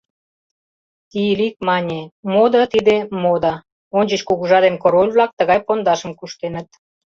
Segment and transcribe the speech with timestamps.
[1.09, 1.99] Тиилик мане:
[2.33, 3.53] мода тиде, мода:
[3.97, 6.67] ончыч кугыжа ден король-влак тыгай пондашым куштеныт.